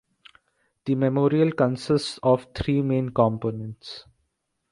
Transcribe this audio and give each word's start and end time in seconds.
The 0.85 0.95
memorial 0.95 1.51
consists 1.51 2.17
of 2.23 2.47
three 2.55 2.81
main 2.81 3.09
components. 3.09 4.05